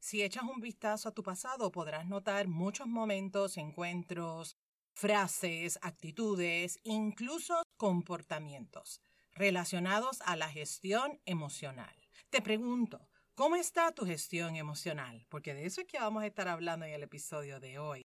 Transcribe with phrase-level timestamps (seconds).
[0.00, 4.56] Si echas un vistazo a tu pasado, podrás notar muchos momentos, encuentros,
[4.92, 9.02] frases, actitudes, incluso comportamientos
[9.32, 11.94] relacionados a la gestión emocional.
[12.30, 15.26] Te pregunto, ¿cómo está tu gestión emocional?
[15.28, 18.02] Porque de eso es que vamos a estar hablando en el episodio de hoy.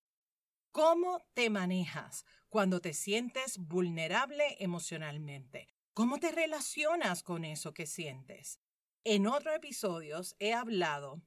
[0.72, 5.68] ¿Cómo te manejas cuando te sientes vulnerable emocionalmente?
[5.92, 8.58] ¿Cómo te relacionas con eso que sientes?
[9.04, 11.22] En otros episodios he hablado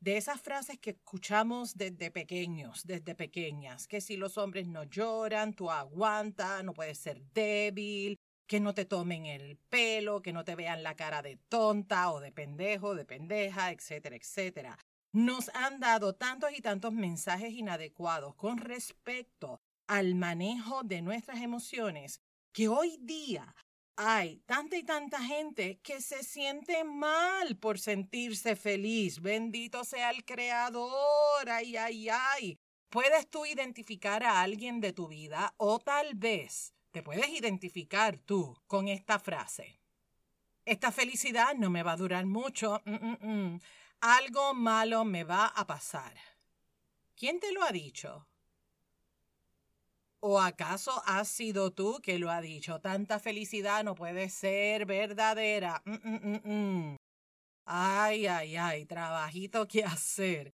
[0.00, 5.54] de esas frases que escuchamos desde pequeños, desde pequeñas, que si los hombres no lloran,
[5.54, 10.54] tú aguanta, no puedes ser débil, que no te tomen el pelo, que no te
[10.54, 14.78] vean la cara de tonta o de pendejo, de pendeja, etcétera, etcétera.
[15.12, 22.20] Nos han dado tantos y tantos mensajes inadecuados con respecto al manejo de nuestras emociones
[22.52, 23.54] que hoy día
[23.96, 29.20] hay tanta y tanta gente que se siente mal por sentirse feliz.
[29.20, 31.48] Bendito sea el Creador.
[31.48, 32.58] Ay, ay, ay.
[32.88, 38.56] Puedes tú identificar a alguien de tu vida o tal vez te puedes identificar tú
[38.66, 39.80] con esta frase.
[40.64, 42.80] Esta felicidad no me va a durar mucho.
[42.84, 43.60] Mm, mm, mm.
[44.00, 46.14] Algo malo me va a pasar.
[47.16, 48.26] ¿Quién te lo ha dicho?
[50.24, 52.80] ¿O acaso has sido tú que lo ha dicho?
[52.80, 55.82] Tanta felicidad no puede ser verdadera.
[55.84, 56.96] Mm, mm, mm,
[57.64, 60.54] ay, ay, ay, trabajito que hacer.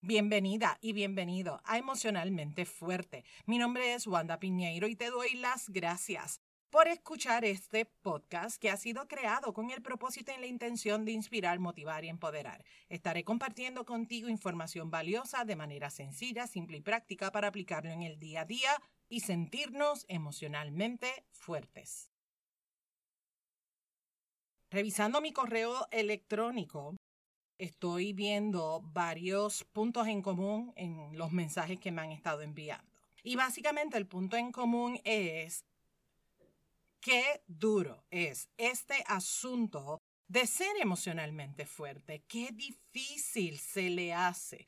[0.00, 3.24] Bienvenida y bienvenido a Emocionalmente Fuerte.
[3.46, 6.40] Mi nombre es Wanda Piñeiro y te doy las gracias
[6.74, 11.12] por escuchar este podcast que ha sido creado con el propósito y la intención de
[11.12, 12.64] inspirar, motivar y empoderar.
[12.88, 18.18] Estaré compartiendo contigo información valiosa de manera sencilla, simple y práctica para aplicarlo en el
[18.18, 18.82] día a día
[19.14, 22.10] y sentirnos emocionalmente fuertes.
[24.72, 26.96] Revisando mi correo electrónico,
[27.56, 32.90] estoy viendo varios puntos en común en los mensajes que me han estado enviando.
[33.22, 35.64] Y básicamente el punto en común es
[37.00, 44.66] qué duro es este asunto de ser emocionalmente fuerte, qué difícil se le hace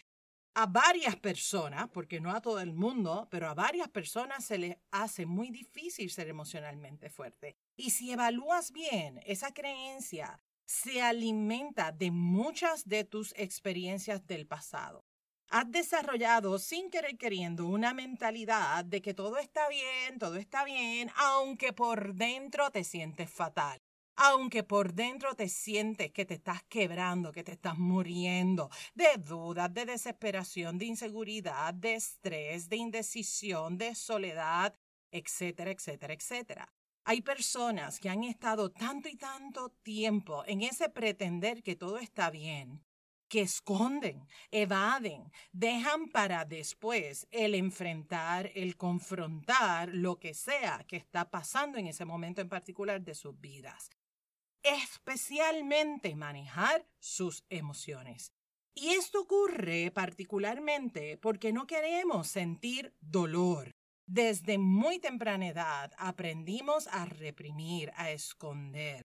[0.58, 4.76] a varias personas, porque no a todo el mundo, pero a varias personas se les
[4.90, 7.58] hace muy difícil ser emocionalmente fuerte.
[7.76, 15.04] Y si evalúas bien, esa creencia se alimenta de muchas de tus experiencias del pasado.
[15.50, 21.10] Has desarrollado sin querer queriendo una mentalidad de que todo está bien, todo está bien,
[21.16, 23.85] aunque por dentro te sientes fatal
[24.16, 29.72] aunque por dentro te sientes que te estás quebrando, que te estás muriendo de dudas,
[29.72, 34.74] de desesperación, de inseguridad, de estrés, de indecisión, de soledad,
[35.10, 36.72] etcétera, etcétera, etcétera.
[37.04, 42.30] Hay personas que han estado tanto y tanto tiempo en ese pretender que todo está
[42.30, 42.82] bien,
[43.28, 51.30] que esconden, evaden, dejan para después el enfrentar, el confrontar lo que sea que está
[51.30, 53.90] pasando en ese momento en particular de sus vidas
[54.62, 58.32] especialmente manejar sus emociones.
[58.74, 63.72] Y esto ocurre particularmente porque no queremos sentir dolor.
[64.06, 69.02] Desde muy temprana edad aprendimos a reprimir, a esconder.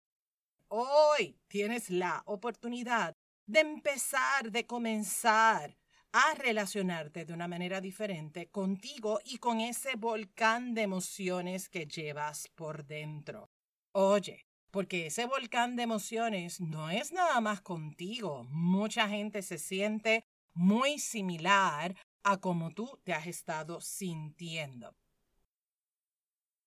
[0.69, 3.15] Hoy tienes la oportunidad
[3.47, 5.77] de empezar, de comenzar
[6.13, 12.49] a relacionarte de una manera diferente contigo y con ese volcán de emociones que llevas
[12.55, 13.51] por dentro.
[13.93, 14.46] Oye,
[14.77, 18.45] porque ese volcán de emociones no es nada más contigo.
[18.51, 24.95] Mucha gente se siente muy similar a como tú te has estado sintiendo.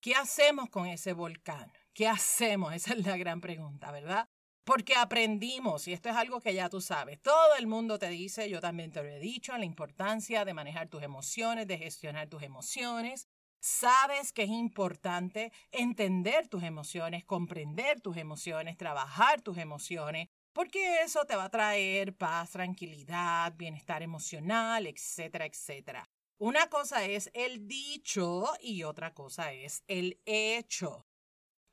[0.02, 1.72] ¿Qué hacemos con ese volcán?
[1.94, 2.74] ¿Qué hacemos?
[2.74, 4.28] Esa es la gran pregunta, ¿verdad?
[4.64, 8.50] Porque aprendimos, y esto es algo que ya tú sabes, todo el mundo te dice,
[8.50, 12.41] yo también te lo he dicho, la importancia de manejar tus emociones, de gestionar tus
[12.41, 13.28] emociones,
[13.62, 21.25] Sabes que es importante entender tus emociones, comprender tus emociones, trabajar tus emociones, porque eso
[21.25, 26.09] te va a traer paz, tranquilidad, bienestar emocional, etcétera, etcétera.
[26.38, 31.06] Una cosa es el dicho y otra cosa es el hecho.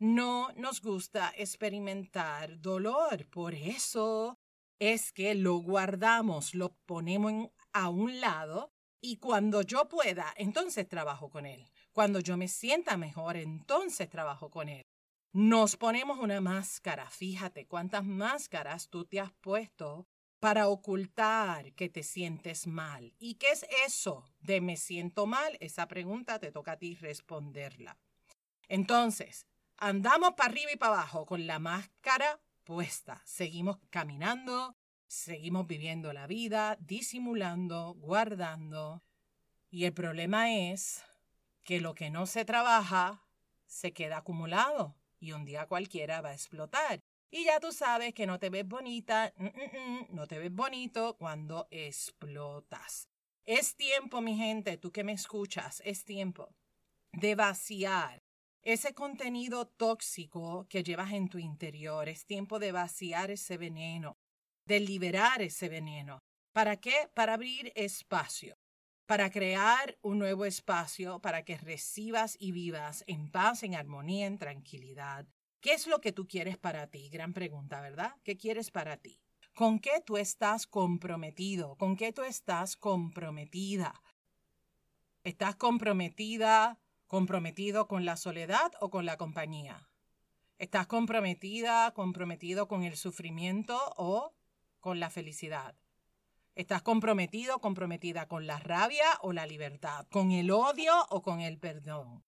[0.01, 4.41] No nos gusta experimentar dolor, por eso
[4.81, 11.31] es que lo guardamos, lo ponemos a un lado y cuando yo pueda, entonces trabajo
[11.31, 11.71] con él.
[11.97, 14.85] Cuando yo me sienta mejor, entonces trabajo con él.
[15.33, 17.09] Nos ponemos una máscara.
[17.09, 20.07] Fíjate cuántas máscaras tú te has puesto
[20.39, 23.15] para ocultar que te sientes mal.
[23.19, 25.57] ¿Y qué es eso de me siento mal?
[25.59, 27.97] Esa pregunta te toca a ti responderla.
[28.69, 29.47] Entonces,
[29.79, 33.23] andamos para arriba y para abajo con la máscara puesta.
[33.25, 34.77] Seguimos caminando,
[35.07, 39.03] Seguimos viviendo la vida, disimulando, guardando.
[39.71, 41.03] Y el problema es
[41.67, 43.27] que lo que no se trabaja
[43.67, 47.01] se queda acumulado y un día cualquiera va a explotar.
[47.29, 50.53] Y ya tú sabes que no te ves bonita, mm, mm, mm, no te ves
[50.53, 53.09] bonito cuando explotas.
[53.45, 56.55] Es tiempo, mi gente, tú que me escuchas, es tiempo
[57.13, 58.23] de vaciar
[58.63, 62.09] ese contenido tóxico que llevas en tu interior.
[62.09, 64.19] Es tiempo de vaciar ese veneno,
[64.67, 66.23] de liberar ese veneno.
[66.53, 67.11] ¿Para qué?
[67.13, 68.57] Para abrir espacio,
[69.07, 74.39] para crear un nuevo espacio para que recibas y vivas en paz, en armonía, en
[74.39, 75.27] tranquilidad.
[75.61, 77.09] ¿Qué es lo que tú quieres para ti?
[77.09, 78.15] Gran pregunta, ¿verdad?
[78.25, 79.21] ¿Qué quieres para ti?
[79.55, 81.77] ¿Con qué tú estás comprometido?
[81.77, 84.03] ¿Con qué tú estás comprometida?
[85.25, 89.89] ¿Estás comprometida, comprometido con la soledad o con la compañía?
[90.59, 94.35] ¿Estás comprometida, comprometido con el sufrimiento o
[94.81, 95.77] con la felicidad?
[96.57, 100.07] ¿Estás comprometido, comprometida con la rabia o la libertad?
[100.11, 102.25] ¿Con el odio o con el perdón?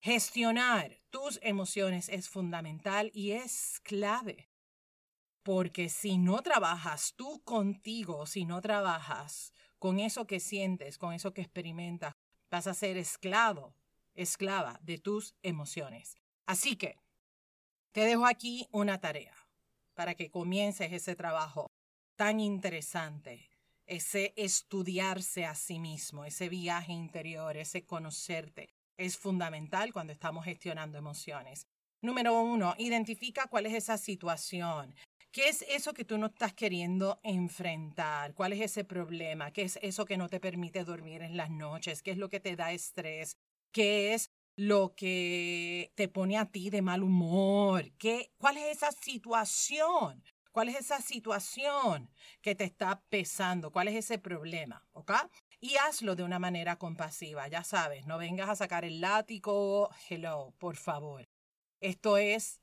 [0.00, 4.50] Gestionar tus emociones es fundamental y es clave.
[5.44, 11.32] Porque si no trabajas tú contigo, si no trabajas con eso que sientes, con eso
[11.32, 12.16] que experimentas,
[12.50, 13.76] vas a ser esclavo,
[14.14, 16.16] esclava de tus emociones.
[16.44, 16.96] Así que
[17.92, 19.36] te dejo aquí una tarea
[19.94, 21.70] para que comiences ese trabajo
[22.16, 23.49] tan interesante,
[23.90, 30.96] ese estudiarse a sí mismo, ese viaje interior, ese conocerte, es fundamental cuando estamos gestionando
[30.96, 31.66] emociones.
[32.00, 34.94] Número uno, identifica cuál es esa situación.
[35.32, 38.32] ¿Qué es eso que tú no estás queriendo enfrentar?
[38.34, 39.52] ¿Cuál es ese problema?
[39.52, 42.02] ¿Qué es eso que no te permite dormir en las noches?
[42.02, 43.36] ¿Qué es lo que te da estrés?
[43.72, 47.90] ¿Qué es lo que te pone a ti de mal humor?
[47.98, 50.22] ¿Qué, ¿Cuál es esa situación?
[50.60, 52.10] ¿Cuál es esa situación
[52.42, 53.72] que te está pesando?
[53.72, 54.86] ¿Cuál es ese problema?
[54.92, 55.10] ¿Ok?
[55.58, 57.48] y hazlo de una manera compasiva.
[57.48, 59.88] Ya sabes, no vengas a sacar el látigo.
[60.06, 61.26] Hello, por favor.
[61.80, 62.60] Esto es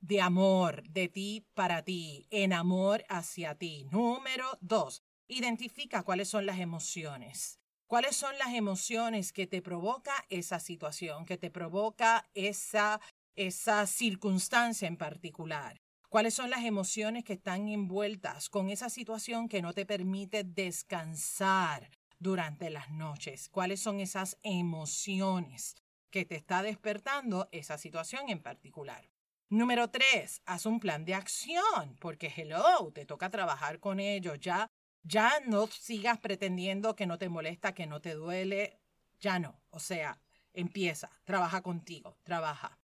[0.00, 3.86] de amor, de ti para ti, en amor hacia ti.
[3.90, 7.60] Número dos, identifica cuáles son las emociones.
[7.86, 12.98] ¿Cuáles son las emociones que te provoca esa situación, que te provoca esa,
[13.36, 15.82] esa circunstancia en particular?
[16.10, 21.88] ¿Cuáles son las emociones que están envueltas con esa situación que no te permite descansar,
[22.20, 25.74] durante las noches, cuáles son esas emociones
[26.10, 29.08] que te está despertando esa situación en particular.
[29.48, 34.38] Número tres, haz un plan de acción, porque hello, te toca trabajar con ellos.
[34.38, 34.70] Ya,
[35.02, 38.78] ya no sigas pretendiendo que no te molesta, que no te duele.
[39.18, 39.60] Ya no.
[39.70, 40.20] O sea,
[40.52, 42.79] empieza, trabaja contigo, trabaja.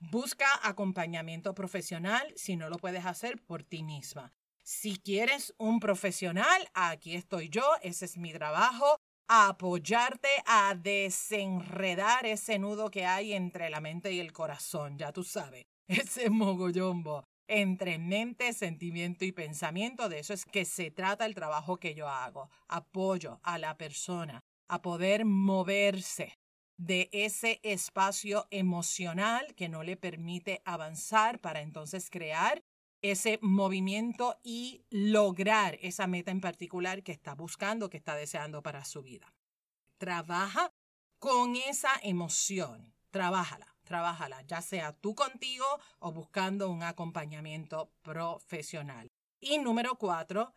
[0.00, 4.32] Busca acompañamiento profesional si no lo puedes hacer por ti misma.
[4.62, 8.96] Si quieres un profesional, aquí estoy yo, ese es mi trabajo,
[9.28, 15.24] apoyarte a desenredar ese nudo que hay entre la mente y el corazón, ya tú
[15.24, 20.08] sabes, ese mogollombo entre mente, sentimiento y pensamiento.
[20.08, 22.50] De eso es que se trata el trabajo que yo hago.
[22.68, 26.34] Apoyo a la persona a poder moverse
[26.78, 32.62] de ese espacio emocional que no le permite avanzar para entonces crear
[33.02, 38.84] ese movimiento y lograr esa meta en particular que está buscando, que está deseando para
[38.84, 39.32] su vida.
[39.98, 40.72] Trabaja
[41.18, 45.66] con esa emoción, trabájala, trabájala, ya sea tú contigo
[45.98, 49.10] o buscando un acompañamiento profesional.
[49.40, 50.54] Y número cuatro,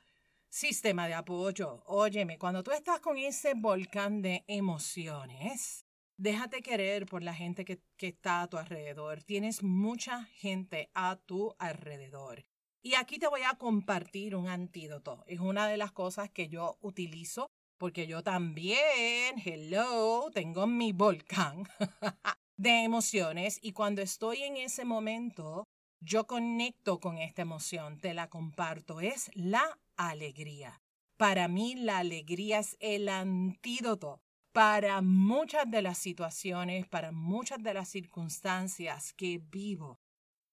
[0.49, 1.81] sistema de apoyo.
[1.85, 5.85] Óyeme, cuando tú estás con ese volcán de emociones,
[6.21, 9.23] Déjate querer por la gente que, está a tu alrededor.
[9.23, 12.45] Tienes mucha gente a tu alrededor.
[12.83, 15.23] Y aquí te voy a compartir un antídoto.
[15.25, 17.49] Es una de las cosas que yo utilizo
[17.79, 21.67] porque yo también, hello, tengo mi volcán
[22.55, 25.63] de emociones y cuando estoy en ese momento,
[26.01, 29.01] yo conecto con esta emoción, te la comparto.
[29.01, 30.83] Es la alegría.
[31.17, 37.73] Para mí la alegría es el antídoto para muchas de las situaciones, para muchas de
[37.73, 39.99] las circunstancias que vivo.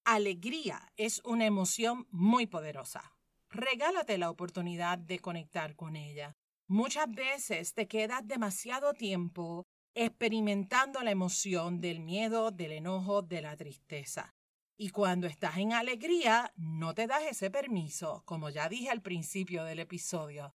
[0.05, 3.13] Alegría es una emoción muy poderosa.
[3.51, 6.37] Regálate la oportunidad de conectar con ella.
[6.69, 13.57] Muchas veces te quedas demasiado tiempo experimentando la emoción del miedo, del enojo, de la
[13.57, 14.35] tristeza.
[14.77, 19.65] Y cuando estás en alegría, no te das ese permiso, como ya dije al principio
[19.65, 20.55] del episodio.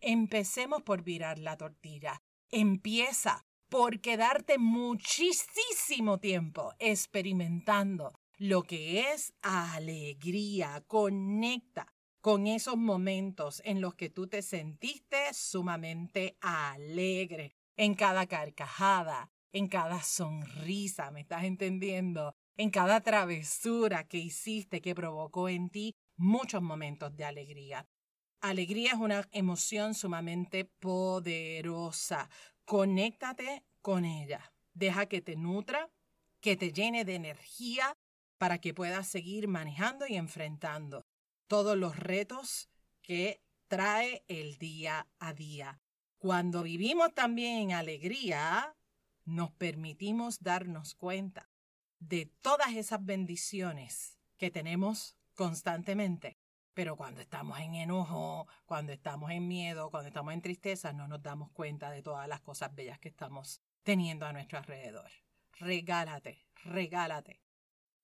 [0.00, 2.20] Empecemos por virar la tortilla.
[2.54, 10.84] Empieza por quedarte muchísimo tiempo experimentando lo que es alegría.
[10.86, 11.86] Conecta
[12.20, 19.66] con esos momentos en los que tú te sentiste sumamente alegre, en cada carcajada, en
[19.66, 22.34] cada sonrisa, ¿me estás entendiendo?
[22.58, 27.88] En cada travesura que hiciste que provocó en ti muchos momentos de alegría.
[28.42, 32.28] Alegría es una emoción sumamente poderosa.
[32.64, 34.52] Conéctate con ella.
[34.74, 35.92] Deja que te nutra,
[36.40, 37.96] que te llene de energía
[38.38, 41.06] para que puedas seguir manejando y enfrentando
[41.46, 42.68] todos los retos
[43.00, 45.80] que trae el día a día.
[46.18, 48.76] Cuando vivimos también en alegría,
[49.24, 51.48] nos permitimos darnos cuenta
[52.00, 56.41] de todas esas bendiciones que tenemos constantemente.
[56.74, 61.22] Pero cuando estamos en enojo, cuando estamos en miedo, cuando estamos en tristeza, no nos
[61.22, 65.10] damos cuenta de todas las cosas bellas que estamos teniendo a nuestro alrededor.
[65.58, 67.42] Regálate, regálate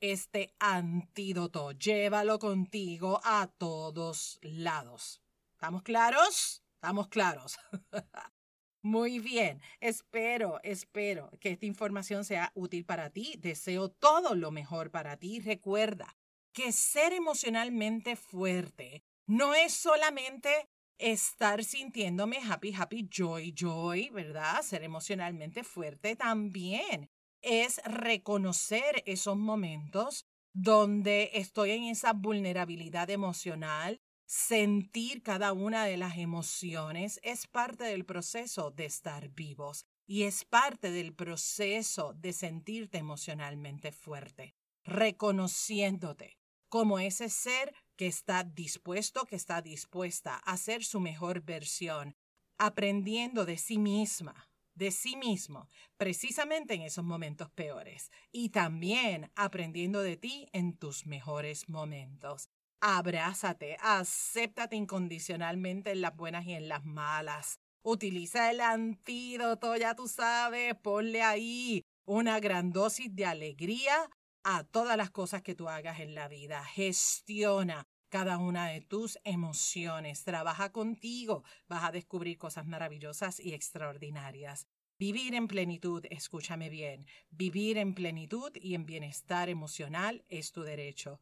[0.01, 1.73] este antídoto.
[1.73, 5.23] Llévalo contigo a todos lados.
[5.53, 6.63] ¿Estamos claros?
[6.75, 7.59] Estamos claros.
[8.83, 13.35] Muy bien, espero, espero que esta información sea útil para ti.
[13.39, 15.41] Deseo todo lo mejor para ti.
[15.41, 16.17] Recuerda
[16.53, 24.63] que ser emocionalmente fuerte no es solamente estar sintiéndome happy, happy, joy, joy, ¿verdad?
[24.63, 27.09] Ser emocionalmente fuerte también
[27.41, 36.19] es reconocer esos momentos donde estoy en esa vulnerabilidad emocional, sentir cada una de las
[36.19, 42.99] emociones es parte del proceso de estar vivos y es parte del proceso de sentirte
[42.99, 44.55] emocionalmente fuerte,
[44.89, 52.17] reconociéndote como ese ser que está dispuesto, que está dispuesta a ser su mejor versión,
[52.59, 60.03] aprendiendo de sí misma, de sí mismo, precisamente en esos momentos peores, y también aprendiendo
[60.03, 62.49] de ti en tus mejores momentos.
[62.81, 67.59] Abrázate, acéptate incondicionalmente en las buenas y en las malas.
[67.83, 74.09] Utiliza el antídoto, ya tú sabes, ponle ahí una gran dosis de alegría
[74.51, 76.65] a todas las cosas que tú hagas en la vida.
[76.65, 80.25] Gestiona cada una de tus emociones.
[80.25, 81.45] Trabaja contigo.
[81.69, 84.67] Vas a descubrir cosas maravillosas y extraordinarias.
[84.99, 91.21] Vivir en plenitud, escúchame bien, vivir en plenitud y en bienestar emocional es tu derecho.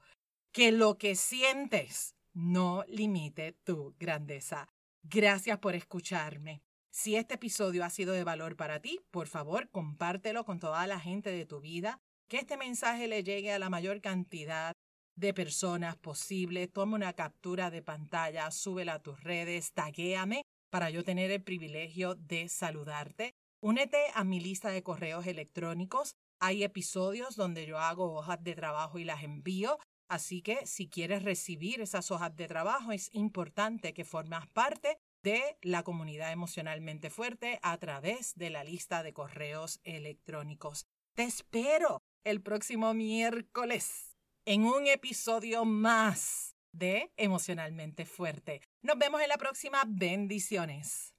[0.52, 4.68] Que lo que sientes no limite tu grandeza.
[5.02, 6.62] Gracias por escucharme.
[6.90, 11.00] Si este episodio ha sido de valor para ti, por favor, compártelo con toda la
[11.00, 14.72] gente de tu vida, que este mensaje le llegue a la mayor cantidad
[15.16, 16.68] de personas posible.
[16.68, 22.14] Toma una captura de pantalla, súbela a tus redes, taguéame para yo tener el privilegio
[22.14, 23.34] de saludarte.
[23.62, 26.14] Únete a mi lista de correos electrónicos.
[26.40, 29.78] Hay episodios donde yo hago hojas de trabajo y las envío.
[30.08, 35.56] Así que si quieres recibir esas hojas de trabajo, es importante que formas parte de
[35.62, 40.86] la comunidad emocionalmente fuerte a través de la lista de correos electrónicos.
[41.14, 44.16] Te espero el próximo miércoles
[44.46, 48.62] en un episodio más de Emocionalmente Fuerte.
[48.82, 49.84] Nos vemos en la próxima.
[49.86, 51.14] Bendiciones.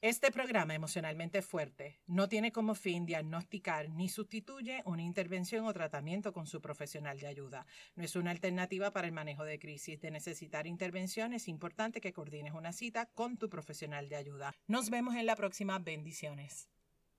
[0.00, 6.32] Este programa emocionalmente fuerte no tiene como fin diagnosticar ni sustituye una intervención o tratamiento
[6.32, 7.64] con su profesional de ayuda.
[7.94, 10.00] No es una alternativa para el manejo de crisis.
[10.00, 14.52] De necesitar intervención es importante que coordines una cita con tu profesional de ayuda.
[14.66, 15.78] Nos vemos en la próxima.
[15.78, 16.68] Bendiciones.